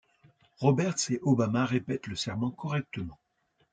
Roberts 0.57 1.11
et 1.11 1.19
Obama 1.21 1.63
répètent 1.63 2.07
le 2.07 2.15
serment 2.15 2.49
correctement. 2.49 3.19